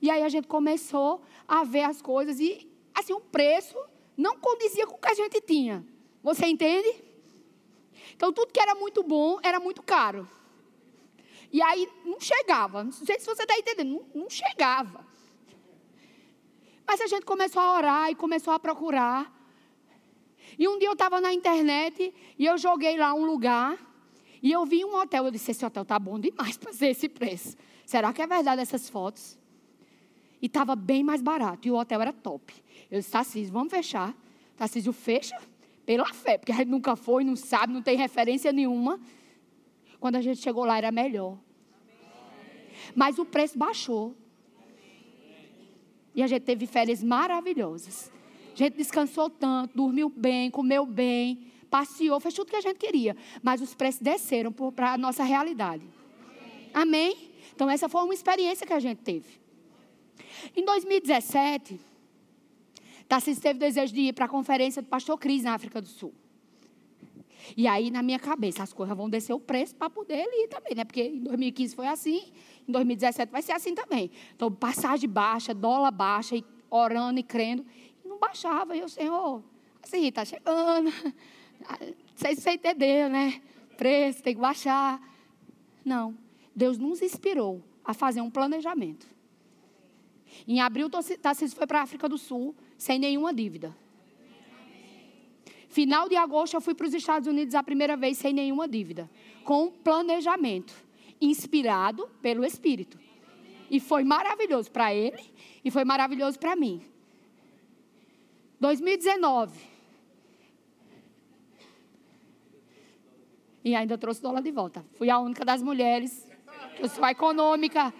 [0.00, 3.76] E aí a gente começou a ver as coisas e, assim, o preço
[4.16, 5.84] não condizia com o que a gente tinha.
[6.22, 7.02] Você entende?
[8.14, 10.28] Então, tudo que era muito bom era muito caro.
[11.52, 12.84] E aí não chegava.
[12.84, 15.06] Não sei se você está entendendo, não, não chegava.
[16.86, 19.32] Mas a gente começou a orar e começou a procurar.
[20.58, 23.78] E um dia eu estava na internet e eu joguei lá um lugar
[24.42, 25.26] e eu vi um hotel.
[25.26, 27.56] Eu disse: Esse hotel tá bom demais para ser esse preço.
[27.86, 29.37] Será que é verdade essas fotos?
[30.40, 31.66] E estava bem mais barato.
[31.66, 32.54] E o hotel era top.
[32.90, 34.14] Eu disse: Tarcísio, vamos fechar.
[34.56, 35.36] Tarcísio, fecha
[35.84, 39.00] pela fé, porque a gente nunca foi, não sabe, não tem referência nenhuma.
[39.98, 41.38] Quando a gente chegou lá era melhor.
[42.94, 44.14] Mas o preço baixou.
[46.14, 48.12] E a gente teve férias maravilhosas.
[48.52, 53.16] A gente descansou tanto, dormiu bem, comeu bem, passeou, fez tudo que a gente queria.
[53.42, 55.88] Mas os preços desceram para a nossa realidade.
[56.74, 57.30] Amém?
[57.54, 59.40] Então, essa foi uma experiência que a gente teve.
[60.56, 61.80] Em 2017,
[63.08, 66.12] Tarcísio teve desejo de ir para a conferência do pastor Cris na África do Sul.
[67.56, 70.48] E aí, na minha cabeça, as coisas vão descer o preço para poder ele ir
[70.48, 70.84] também, né?
[70.84, 72.30] Porque em 2015 foi assim,
[72.68, 74.10] em 2017 vai ser assim também.
[74.34, 77.64] Então, passagem baixa, dólar baixa, e orando e crendo.
[78.04, 78.76] E não baixava.
[78.76, 79.42] E o Senhor,
[79.82, 80.92] assim, está chegando.
[82.14, 83.40] Sei se você entendeu, né?
[83.76, 85.00] Preço, tem que baixar.
[85.84, 86.14] Não.
[86.54, 89.06] Deus nos inspirou a fazer um planejamento.
[90.46, 93.76] Em abril, Tarcísio foi para a África do Sul sem nenhuma dívida.
[95.68, 99.08] Final de agosto, eu fui para os Estados Unidos a primeira vez sem nenhuma dívida,
[99.44, 100.74] com planejamento,
[101.20, 102.98] inspirado pelo Espírito.
[103.70, 105.22] E foi maravilhoso para ele
[105.64, 106.82] e foi maravilhoso para mim.
[108.58, 109.58] 2019.
[113.62, 114.84] E ainda trouxe dólar de volta.
[114.94, 116.26] Fui a única das mulheres.
[116.78, 117.92] Eu sou econômica.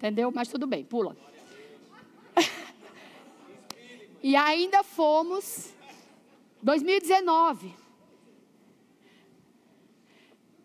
[0.00, 0.32] Entendeu?
[0.34, 1.14] Mas tudo bem, pula.
[4.22, 5.74] e ainda fomos
[6.62, 7.74] 2019.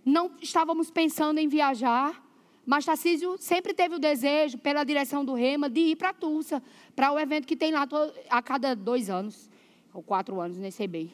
[0.06, 2.24] Não estávamos pensando em viajar,
[2.66, 6.64] mas Tarcísio sempre teve o desejo, pela direção do Rema, de ir para Tulsa,
[6.96, 7.86] para o evento que tem lá
[8.30, 9.50] a cada dois anos,
[9.94, 11.12] ou quatro anos, nem sei bem,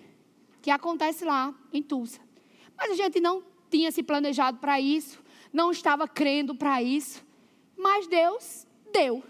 [0.61, 2.21] que acontece lá em Tulsa.
[2.77, 7.25] Mas a gente não tinha se planejado para isso, não estava crendo para isso,
[7.81, 9.23] mas Deus deu.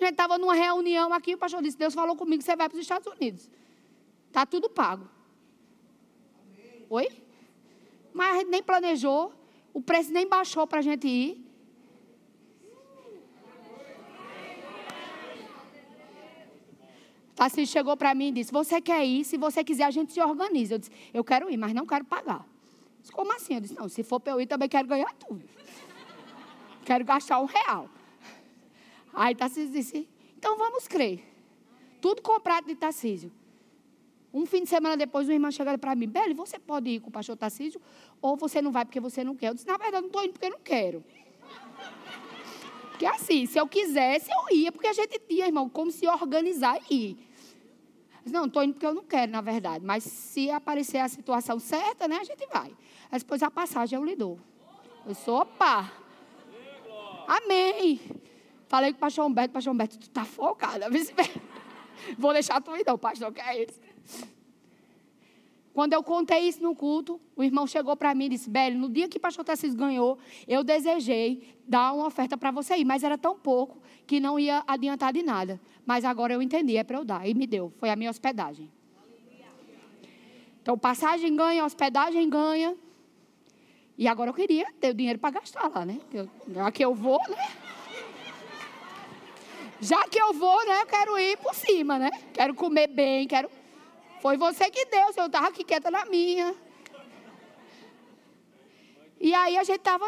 [0.00, 2.76] A gente estava numa reunião aqui, o pastor disse: Deus falou comigo você vai para
[2.76, 3.50] os Estados Unidos.
[4.28, 5.08] Está tudo pago.
[6.88, 7.08] Oi?
[8.12, 9.32] Mas a gente nem planejou,
[9.72, 11.44] o preço nem baixou para a gente ir.
[17.36, 19.24] Assim chegou para mim e disse: Você quer ir?
[19.24, 20.74] Se você quiser, a gente se organiza.
[20.74, 22.46] Eu disse: Eu quero ir, mas não quero pagar.
[23.00, 23.54] Disse, Como assim?
[23.54, 25.42] Eu disse: Não, se for para eu ir, também quero ganhar tudo.
[26.84, 27.88] Quero gastar um real.
[29.12, 30.08] Aí Tarcísio disse:
[30.44, 31.24] então vamos crer.
[32.02, 33.32] Tudo comprado de Tarcísio.
[34.30, 37.08] Um fim de semana depois, o irmão chegou para mim: Beli, você pode ir com
[37.08, 37.80] o pastor Tarcísio
[38.20, 39.48] ou você não vai porque você não quer?
[39.48, 41.02] Eu disse: na verdade, não estou indo porque não quero.
[42.90, 46.78] Porque assim, se eu quisesse, eu ia, porque a gente tinha, irmão, como se organizar
[46.90, 47.28] e ir.
[48.26, 49.82] Não, estou indo porque eu não quero, na verdade.
[49.82, 52.70] Mas se aparecer a situação certa, né, a gente vai.
[53.10, 54.38] Aí depois a passagem eu lhe dou.
[55.06, 56.03] Eu sou, opa.
[57.26, 58.00] Amém.
[58.68, 60.86] Falei com o pastor Humberto, pastor Humberto, tu tá folgada.
[62.18, 63.80] Vou deixar tu ir não, pastor, que é isso?
[65.72, 68.88] Quando eu contei isso no culto, o irmão chegou para mim e disse: Beli, no
[68.88, 73.02] dia que o pastor Tarcísio ganhou, eu desejei dar uma oferta para você ir, mas
[73.02, 75.60] era tão pouco que não ia adiantar de nada.
[75.84, 77.28] Mas agora eu entendi, é para eu dar.
[77.28, 78.70] E me deu, foi a minha hospedagem.
[80.62, 82.76] Então, passagem ganha, hospedagem ganha.
[83.96, 86.00] E agora eu queria ter o dinheiro para gastar lá, né?
[86.12, 86.28] Eu,
[86.64, 87.52] aqui eu vou, né?
[89.80, 90.82] Já que eu vou, né?
[90.82, 92.10] Eu quero ir por cima, né?
[92.32, 93.50] Quero comer bem, quero.
[94.20, 96.54] Foi você que deu, eu estava aqui quieta na minha.
[99.20, 100.06] E aí a gente estava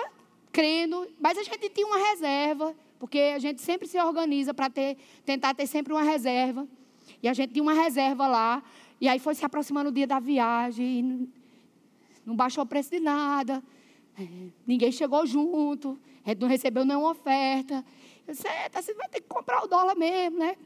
[0.50, 4.96] crendo, mas a gente tinha uma reserva, porque a gente sempre se organiza para ter,
[5.24, 6.66] tentar ter sempre uma reserva.
[7.22, 8.62] E a gente tinha uma reserva lá.
[9.00, 11.30] E aí foi se aproximando o dia da viagem.
[12.24, 13.62] Não baixou o preço de nada.
[14.18, 14.26] É,
[14.66, 15.98] ninguém chegou junto.
[16.24, 17.84] A gente não recebeu nenhuma oferta.
[18.26, 20.56] Eu disse, tá, você vai ter que comprar o dólar mesmo, né?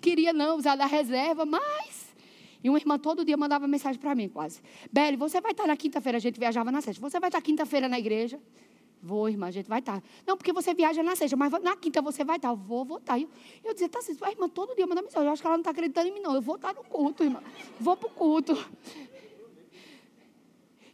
[0.00, 2.12] Queria não usar da reserva, mas.
[2.62, 4.60] E uma irmã todo dia mandava mensagem para mim, quase.
[4.92, 7.00] Beli, você vai estar na quinta-feira, a gente viajava na sexta.
[7.00, 8.40] Você vai estar quinta-feira na igreja?
[9.00, 10.00] Vou, irmã, a gente vai estar.
[10.24, 12.52] Não, porque você viaja na sexta, mas na quinta você vai estar.
[12.54, 13.18] Vou, vou estar.
[13.18, 13.28] Eu,
[13.64, 15.26] eu dizia, tá, a irmã todo dia manda mensagem.
[15.26, 16.34] Eu acho que ela não está acreditando em mim, não.
[16.34, 17.42] Eu vou estar no culto, irmã.
[17.80, 18.56] Vou para o culto.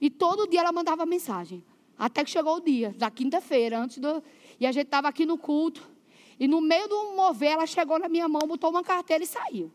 [0.01, 1.63] E todo dia ela mandava mensagem.
[1.99, 4.23] Até que chegou o dia, da quinta-feira, antes do.
[4.61, 5.83] E a gente estava aqui no culto.
[6.39, 9.73] E no meio do mover, ela chegou na minha mão, botou uma carteira e saiu.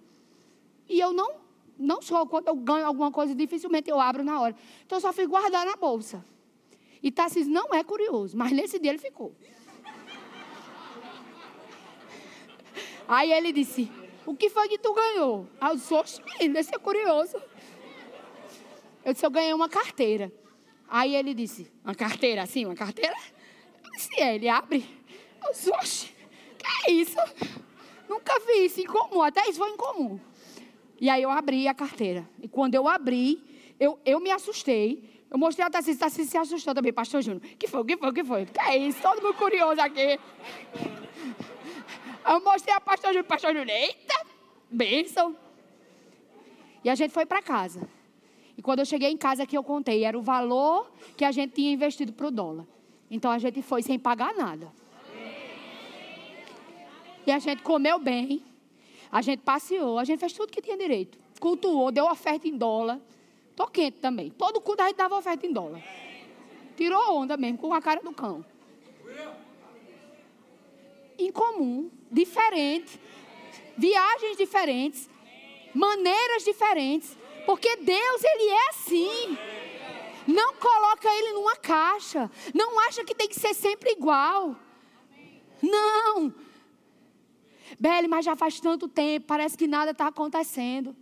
[0.88, 1.36] E eu não,
[1.78, 4.56] não sou, quando eu ganho alguma coisa, dificilmente eu abro na hora.
[4.86, 6.24] Então eu só fui guardar na bolsa.
[7.02, 9.36] E Tassis não é curioso, mas nesse dia ele ficou.
[13.06, 13.92] Aí ele disse:
[14.26, 15.46] O que foi que tu ganhou?
[15.60, 17.36] Ah, eu disse: Oxe, esse é curioso.
[19.04, 20.32] Eu disse: Eu ganhei uma carteira.
[20.88, 23.16] Aí ele disse: Uma carteira assim, uma carteira?
[23.84, 24.86] Eu disse: É, ele abre.
[25.46, 26.14] Eu disse: Oxe,
[26.58, 27.18] que é isso?
[28.08, 30.20] Nunca vi isso incomum, até isso foi incomum.
[31.00, 32.28] E aí eu abri a carteira.
[32.42, 33.44] E quando eu abri,
[33.80, 35.12] eu, eu me assustei.
[35.30, 37.42] Eu mostrei a Tassi, Tassi se assustou também, pastor Júnior.
[37.42, 38.46] que foi, que foi, que foi?
[38.46, 39.02] Que é isso?
[39.02, 40.20] Todo mundo curioso aqui.
[42.26, 44.26] Eu mostrei a pastor Júnior, pastor Júnior, eita,
[44.70, 45.36] bênção.
[46.84, 47.82] E a gente foi para casa.
[48.58, 51.54] E quando eu cheguei em casa que eu contei, era o valor que a gente
[51.54, 52.66] tinha investido para o dólar.
[53.10, 54.72] Então a gente foi sem pagar nada.
[57.26, 58.44] E a gente comeu bem.
[59.12, 61.18] A gente passeou, a gente fez tudo que tinha direito.
[61.40, 63.00] Cultuou, deu oferta em dólar.
[63.56, 64.32] Tô quente também.
[64.32, 65.84] Todo culto a gente dava oferta em dólar.
[66.76, 68.44] Tirou onda mesmo, com a cara do cão.
[71.18, 73.00] Incomum, diferente.
[73.78, 75.10] Viagens diferentes.
[75.74, 77.16] Maneiras diferentes.
[77.46, 79.38] Porque Deus, Ele é assim.
[80.28, 82.30] Não coloca Ele numa caixa.
[82.54, 84.56] Não acha que tem que ser sempre igual.
[85.62, 86.34] Não.
[87.80, 90.96] Beli, mas já faz tanto tempo, parece que nada está acontecendo.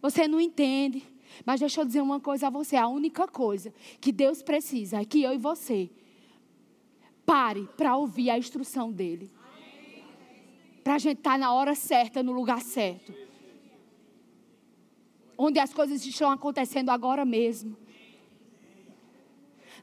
[0.00, 1.06] Você não entende.
[1.44, 5.04] Mas deixa eu dizer uma coisa a você: a única coisa que Deus precisa é
[5.04, 5.90] que eu e você
[7.24, 9.30] pare para ouvir a instrução dEle.
[10.82, 13.27] Para a gente estar tá na hora certa, no lugar certo
[15.38, 17.76] onde as coisas estão acontecendo agora mesmo.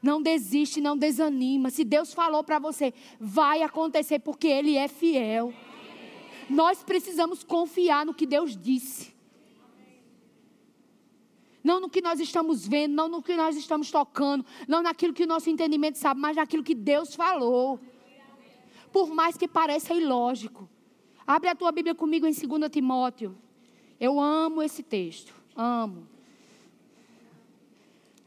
[0.02, 1.70] Não desiste, não desanima.
[1.70, 5.54] Se Deus falou para você, vai acontecer porque Ele é fiel.
[6.48, 9.16] Nós precisamos confiar no que Deus disse.
[11.64, 15.24] Não no que nós estamos vendo, não no que nós estamos tocando, não naquilo que
[15.24, 17.80] o nosso entendimento sabe, mas naquilo que Deus falou.
[18.92, 20.68] Por mais que pareça ilógico.
[21.26, 23.36] Abre a tua Bíblia comigo em 2 Timóteo.
[23.98, 25.35] Eu amo esse texto.
[25.56, 26.06] Amo.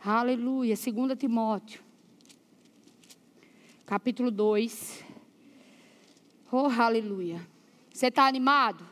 [0.03, 0.75] Aleluia.
[0.75, 1.83] 2 Timóteo.
[3.85, 5.05] Capítulo 2.
[6.51, 7.47] Oh, aleluia.
[7.93, 8.83] Você está animado?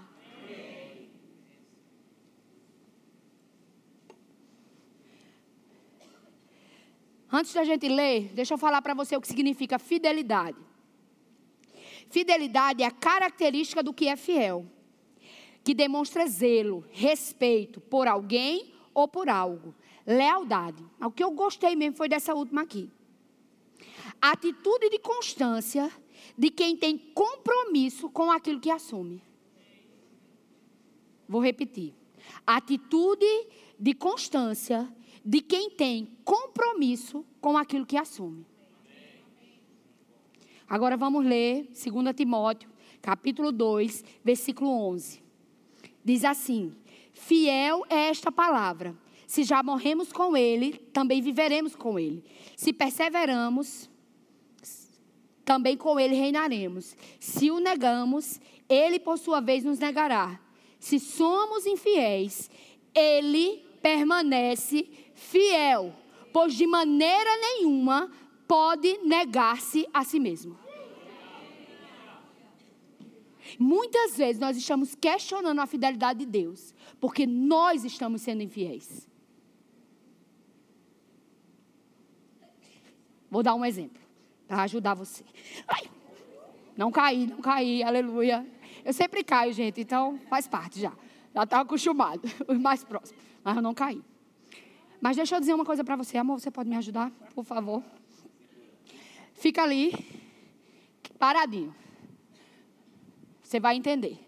[7.31, 10.57] Antes da gente ler, deixa eu falar para você o que significa fidelidade.
[12.09, 14.76] Fidelidade é a característica do que é fiel
[15.67, 19.75] que demonstra zelo, respeito por alguém ou por algo.
[20.05, 20.81] Lealdade.
[21.01, 22.89] O que eu gostei mesmo foi dessa última aqui.
[24.21, 25.91] Atitude de constância
[26.37, 29.21] de quem tem compromisso com aquilo que assume.
[31.27, 31.93] Vou repetir.
[32.45, 33.25] Atitude
[33.77, 34.87] de constância
[35.25, 38.45] de quem tem compromisso com aquilo que assume.
[40.65, 42.69] Agora vamos ler 2 Timóteo,
[43.01, 45.26] capítulo 2, versículo 11.
[46.07, 46.71] Diz assim:
[47.11, 48.95] Fiel é esta palavra.
[49.27, 52.23] Se já morremos com ele, também viveremos com ele.
[52.55, 53.89] Se perseveramos,
[55.43, 56.95] também com ele reinaremos.
[57.19, 58.39] Se o negamos,
[58.69, 60.39] ele por sua vez nos negará.
[60.79, 62.49] Se somos infiéis,
[62.95, 65.93] ele permanece fiel,
[66.31, 68.09] pois de maneira nenhuma
[68.47, 70.57] pode negar-se a si mesmo.
[73.57, 79.07] Muitas vezes nós estamos questionando a fidelidade de Deus, porque nós estamos sendo infiéis.
[83.29, 84.01] Vou dar um exemplo
[84.47, 85.23] para ajudar você.
[85.67, 85.89] Ai,
[86.77, 88.45] não caí, não caí, aleluia.
[88.85, 90.93] Eu sempre caio, gente, então faz parte já.
[91.33, 93.21] Já estava acostumado, os mais próximos.
[93.43, 94.01] Mas eu não caí.
[95.01, 97.83] Mas deixa eu dizer uma coisa para você, amor, você pode me ajudar, por favor?
[99.33, 99.93] Fica ali,
[101.19, 101.75] paradinho.
[103.47, 104.19] Você vai entender.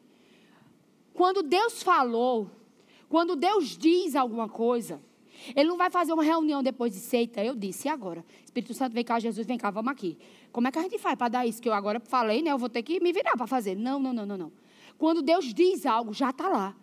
[1.14, 2.50] Quando Deus falou,
[3.10, 5.02] quando Deus diz alguma coisa,
[5.54, 7.44] Ele não vai fazer uma reunião depois de seita.
[7.44, 8.24] Eu disse, e agora?
[8.46, 10.18] Espírito Santo, vem cá, Jesus, vem cá, vamos aqui.
[10.54, 11.62] Como é que a gente faz para dar isso?
[11.62, 12.50] Que eu agora falei, né?
[12.50, 13.76] Eu vou ter que me virar para fazer.
[13.76, 14.52] Não, não, não, não, não.
[14.98, 16.74] Quando Deus diz algo, já está lá.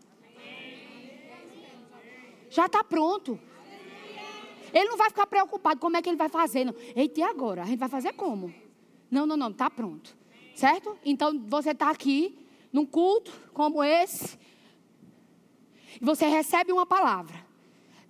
[2.50, 3.40] Já está pronto.
[4.74, 6.66] Ele não vai ficar preocupado como é que ele vai fazer.
[6.66, 6.74] Não.
[6.94, 7.62] Eita, e agora?
[7.62, 8.52] A gente vai fazer como?
[9.10, 10.14] Não, não, não, está pronto.
[10.56, 10.98] Certo?
[11.04, 12.34] Então você está aqui,
[12.72, 14.38] num culto como esse,
[16.00, 17.44] e você recebe uma palavra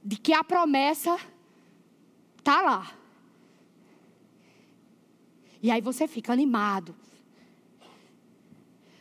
[0.03, 1.19] de que a promessa
[2.39, 2.97] está lá.
[5.61, 6.95] E aí você fica animado.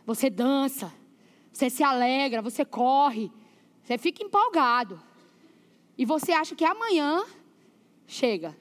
[0.08, 0.92] Você dança,
[1.54, 3.32] você se alegra, você corre,
[3.84, 5.00] você fica empolgado.
[5.96, 7.24] E você acha que amanhã
[8.08, 8.58] chega.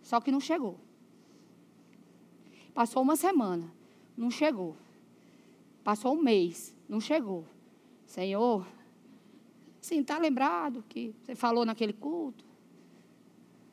[0.00, 0.78] Só que não chegou.
[2.72, 3.75] Passou uma semana,
[4.16, 4.76] não chegou.
[5.84, 7.44] Passou um mês, não chegou.
[8.06, 8.66] Senhor,
[9.80, 12.44] sim, está lembrado que você falou naquele culto?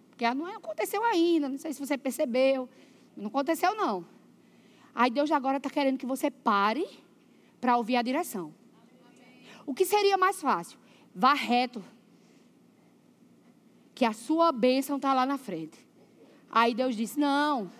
[0.09, 2.69] Porque não aconteceu ainda, não sei se você percebeu.
[3.15, 4.05] Não aconteceu, não.
[4.93, 6.87] Aí Deus agora está querendo que você pare
[7.59, 8.53] para ouvir a direção.
[9.65, 10.77] O que seria mais fácil?
[11.15, 11.83] Vá reto
[13.95, 15.79] que a sua bênção está lá na frente.
[16.49, 17.71] Aí Deus disse: Não.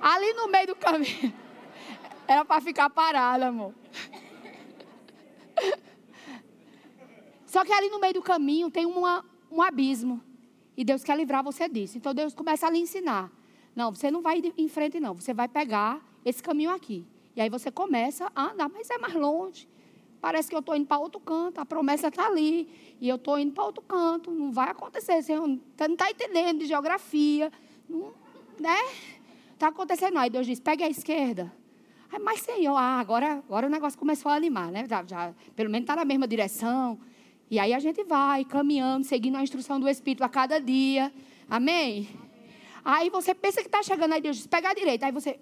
[0.00, 1.32] Ali no meio do caminho.
[2.26, 3.74] Era para ficar parada, amor.
[7.44, 10.22] Só que ali no meio do caminho tem uma, um abismo.
[10.76, 11.98] E Deus quer livrar você disso.
[11.98, 13.30] Então Deus começa a lhe ensinar.
[13.74, 15.14] Não, você não vai em frente, não.
[15.14, 17.04] Você vai pegar esse caminho aqui.
[17.34, 19.68] E aí você começa a andar, mas é mais longe.
[20.20, 22.68] Parece que eu estou indo para outro canto, a promessa está ali,
[23.00, 25.22] e eu estou indo para outro canto, não vai acontecer.
[25.22, 27.50] Você não está entendendo de geografia,
[27.88, 28.12] não,
[28.58, 28.78] né?
[29.60, 30.16] Está acontecendo.
[30.16, 31.52] Aí Deus diz: pegue a esquerda.
[32.10, 34.86] Aí, mas Senhor, ah, agora, agora o negócio começou a animar, né?
[34.88, 36.98] Já, já pelo menos está na mesma direção.
[37.50, 41.12] E aí a gente vai caminhando, seguindo a instrução do Espírito a cada dia.
[41.46, 42.08] Amém?
[42.82, 45.04] Aí você pensa que está chegando, aí Deus diz: pega a direita.
[45.04, 45.38] Aí você,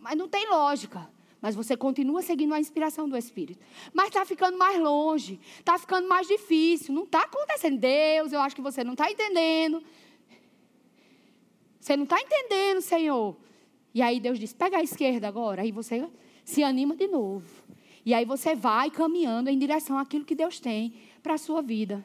[0.00, 1.10] mas não tem lógica.
[1.40, 3.58] Mas você continua seguindo a inspiração do Espírito.
[3.92, 7.76] Mas está ficando mais longe, está ficando mais difícil, não está acontecendo.
[7.76, 9.82] Deus, eu acho que você não está entendendo.
[11.80, 13.47] Você não está entendendo, Senhor.
[13.94, 15.62] E aí Deus diz: pega a esquerda agora.
[15.62, 16.06] Aí você
[16.44, 17.46] se anima de novo.
[18.04, 22.04] E aí você vai caminhando em direção àquilo que Deus tem para a sua vida.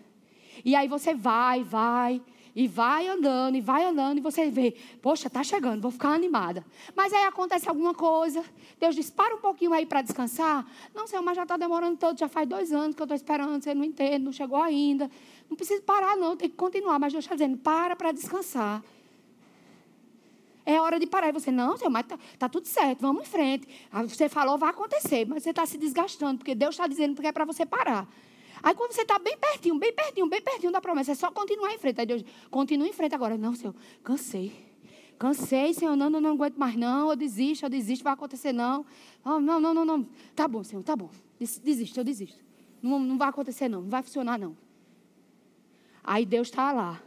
[0.64, 2.22] E aí você vai, vai.
[2.56, 6.64] E vai andando, e vai andando, e você vê, poxa, está chegando, vou ficar animada.
[6.96, 8.44] Mas aí acontece alguma coisa,
[8.80, 10.64] Deus diz, para um pouquinho aí para descansar.
[10.94, 13.64] Não, Senhor, mas já está demorando tanto, já faz dois anos que eu estou esperando,
[13.64, 15.10] você não entende, não chegou ainda.
[15.50, 17.00] Não precisa parar, não, tem que continuar.
[17.00, 18.84] Mas Deus está dizendo, para para descansar.
[20.66, 21.30] É hora de parar.
[21.30, 23.68] E você, não, Senhor, mas está tá tudo certo, vamos em frente.
[23.92, 27.28] Aí você falou, vai acontecer, mas você está se desgastando, porque Deus está dizendo que
[27.28, 28.08] é para você parar.
[28.62, 31.74] Aí quando você está bem pertinho, bem pertinho, bem pertinho da promessa, é só continuar
[31.74, 32.00] em frente.
[32.00, 33.38] Aí Deus, continua em frente agora.
[33.38, 34.74] Não, Senhor, cansei.
[35.20, 38.86] Cansei, Senhor, não, não, não aguento mais não, eu desisto, eu desisto, vai acontecer não.
[39.24, 40.08] Oh, não, não, não, não.
[40.36, 41.10] Tá bom, Senhor, tá bom.
[41.40, 42.44] Desisto, eu desisto.
[42.82, 44.58] Não, não vai acontecer não, não vai funcionar não.
[46.04, 47.02] Aí Deus está lá,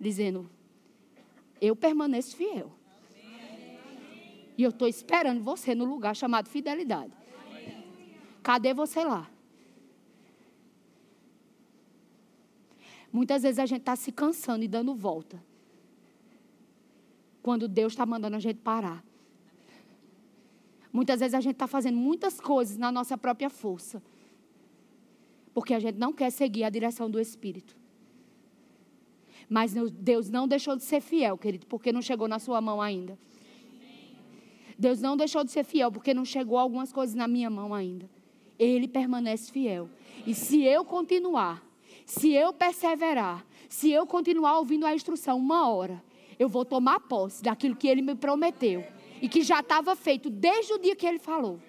[0.00, 0.50] dizendo,
[1.60, 2.72] eu permaneço fiel.
[4.56, 7.12] E eu estou esperando você no lugar chamado fidelidade.
[8.42, 9.30] Cadê você lá?
[13.12, 15.42] Muitas vezes a gente está se cansando e dando volta.
[17.42, 19.04] Quando Deus está mandando a gente parar.
[20.92, 24.02] Muitas vezes a gente está fazendo muitas coisas na nossa própria força.
[25.54, 27.76] Porque a gente não quer seguir a direção do Espírito.
[29.48, 33.18] Mas Deus não deixou de ser fiel, querido, porque não chegou na sua mão ainda.
[34.78, 38.08] Deus não deixou de ser fiel, porque não chegou algumas coisas na minha mão ainda.
[38.58, 39.88] Ele permanece fiel.
[40.26, 41.66] E se eu continuar
[42.08, 46.02] se eu perseverar, se eu continuar ouvindo a instrução uma hora,
[46.38, 48.82] eu vou tomar posse daquilo que ele me prometeu
[49.20, 51.60] e que já estava feito desde o dia que ele falou.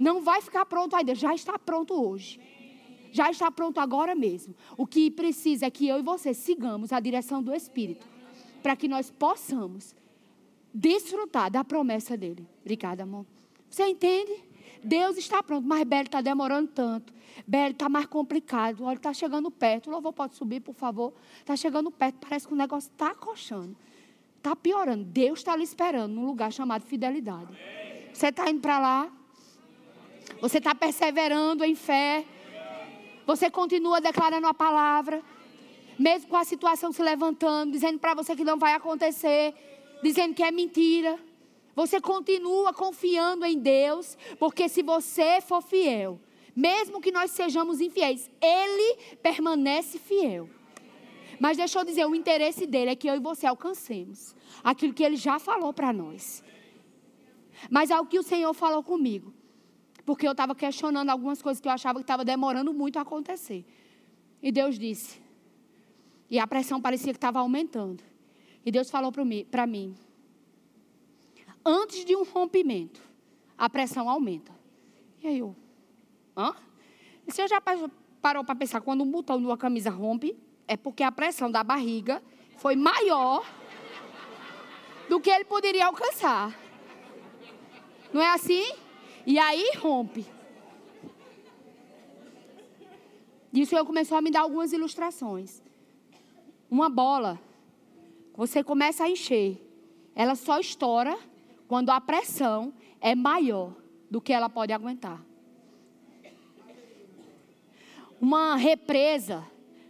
[0.00, 2.40] Não vai ficar pronto ainda, já está pronto hoje.
[3.14, 4.56] Já está pronto agora mesmo.
[4.76, 8.04] O que precisa é que eu e você sigamos a direção do Espírito,
[8.60, 9.94] para que nós possamos
[10.74, 12.44] desfrutar da promessa dele.
[12.62, 13.24] Obrigada, amor.
[13.70, 14.42] Você entende?
[14.82, 17.14] Deus está pronto, mas Belo está demorando tanto.
[17.46, 18.82] Belo está mais complicado.
[18.82, 19.86] Olha, está chegando perto.
[19.86, 21.14] O louvor pode subir, por favor.
[21.38, 22.16] Está chegando perto.
[22.16, 23.76] Parece que o negócio está coxando.
[24.38, 25.04] Está piorando.
[25.04, 27.56] Deus está lhe esperando num lugar chamado fidelidade.
[28.12, 29.12] Você está indo para lá?
[30.40, 32.26] Você está perseverando em fé?
[33.26, 35.22] Você continua declarando a palavra?
[35.98, 39.54] Mesmo com a situação se levantando, dizendo para você que não vai acontecer,
[40.02, 41.18] dizendo que é mentira.
[41.74, 46.20] Você continua confiando em Deus, porque se você for fiel,
[46.54, 50.48] mesmo que nós sejamos infiéis, Ele permanece fiel.
[51.40, 55.02] Mas deixa eu dizer, o interesse dele é que eu e você alcancemos aquilo que
[55.02, 56.44] ele já falou para nós.
[57.70, 59.32] Mas é o que o Senhor falou comigo.
[60.04, 63.64] Porque eu estava questionando algumas coisas que eu achava que estava demorando muito a acontecer.
[64.42, 65.22] E Deus disse.
[66.30, 68.02] E a pressão parecia que estava aumentando.
[68.64, 69.94] E Deus falou para mim,
[71.64, 73.00] antes de um rompimento,
[73.56, 74.52] a pressão aumenta.
[75.22, 75.54] E aí eu,
[76.36, 76.54] hã?
[77.26, 80.36] Você já parou para pensar, quando um botão de uma camisa rompe,
[80.66, 82.22] é porque a pressão da barriga
[82.56, 83.46] foi maior
[85.08, 86.58] do que ele poderia alcançar.
[88.12, 88.64] Não é assim?
[89.26, 90.26] E aí rompe.
[93.52, 95.62] E o Senhor começou a me dar algumas ilustrações.
[96.70, 97.40] Uma bola,
[98.36, 99.60] você começa a encher,
[100.14, 101.16] ela só estoura
[101.68, 103.74] quando a pressão é maior
[104.10, 105.24] do que ela pode aguentar.
[108.20, 109.44] Uma represa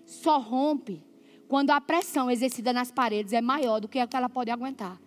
[0.04, 1.02] só rompe
[1.48, 5.00] quando a pressão exercida nas paredes é maior do que a que ela pode aguentar.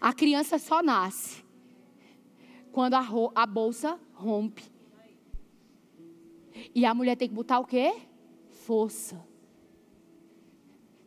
[0.00, 1.44] A criança só nasce
[2.72, 4.62] quando a, a bolsa rompe.
[6.74, 7.94] E a mulher tem que botar o quê?
[8.48, 9.24] Força.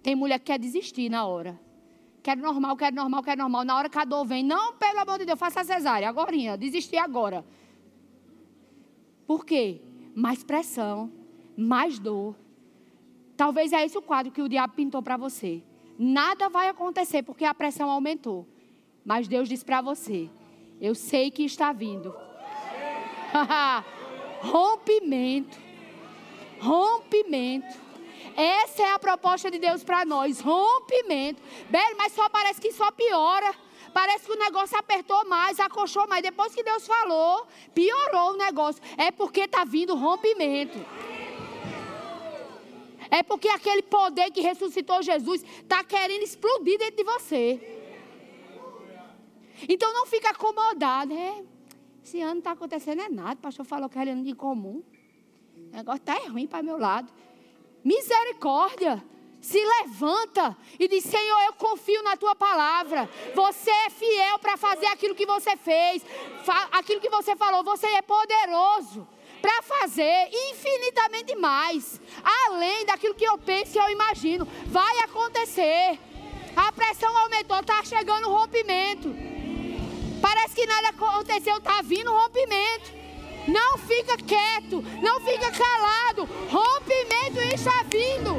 [0.01, 1.59] Tem mulher que quer desistir na hora.
[2.21, 3.63] Quero normal, quero normal, quero normal.
[3.65, 6.57] Na hora que a dor vem, não, pelo amor de Deus, faça a cesárea, agora,
[6.57, 7.45] desistir agora.
[9.27, 9.81] Por quê?
[10.15, 11.11] Mais pressão,
[11.55, 12.35] mais dor.
[13.35, 15.63] Talvez é esse o quadro que o diabo pintou para você.
[15.97, 18.47] Nada vai acontecer porque a pressão aumentou.
[19.05, 20.29] Mas Deus diz para você:
[20.83, 22.13] Eu sei que está vindo.
[24.43, 25.57] rompimento.
[26.59, 27.79] Rompimento.
[28.35, 31.41] Essa é a proposta de Deus para nós, rompimento.
[31.69, 33.55] Bem, mas só parece que só piora.
[33.93, 36.21] Parece que o negócio apertou mais, acolchou mais.
[36.21, 38.83] Depois que Deus falou, piorou o negócio.
[38.97, 40.85] É porque está vindo rompimento.
[43.09, 47.82] É porque aquele poder que ressuscitou Jesus está querendo explodir dentro de você.
[49.67, 51.13] Então não fica acomodado.
[51.13, 51.43] É,
[52.03, 53.33] esse ano não está acontecendo é nada.
[53.33, 54.83] O pastor falou que era ano de comum.
[55.55, 57.11] O negócio está ruim para meu lado
[57.83, 59.03] misericórdia.
[59.41, 63.09] Se levanta e diz: Senhor, eu confio na tua palavra.
[63.35, 66.01] Você é fiel para fazer aquilo que você fez,
[66.71, 67.61] aquilo que você falou.
[67.63, 69.05] Você é poderoso
[69.41, 71.99] para fazer infinitamente mais,
[72.45, 74.47] além daquilo que eu penso e eu imagino.
[74.67, 75.99] Vai acontecer.
[76.55, 79.32] A pressão aumentou, está chegando o rompimento.
[80.23, 82.93] Parece que nada aconteceu, está vindo rompimento.
[83.45, 86.23] Não fica quieto, não fica calado.
[86.49, 88.35] Rompimento está vindo.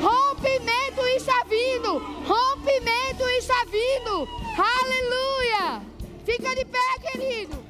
[0.00, 1.98] Rompimento está vindo.
[2.24, 4.28] Rompimento está vindo.
[4.56, 5.82] Aleluia.
[6.24, 7.64] Fica de pé, querido.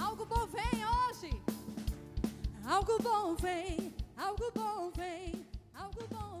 [0.00, 1.38] Algo bom vem hoje.
[2.64, 3.94] Algo bom vem.
[4.16, 5.46] Algo bom vem.
[5.74, 6.40] Algo bom